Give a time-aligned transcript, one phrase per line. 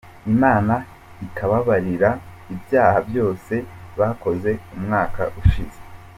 [0.33, 0.73] Imana
[1.25, 2.09] ikabababarira
[2.53, 3.53] ibyaha byose
[3.99, 5.79] bakoze umwaka ushize.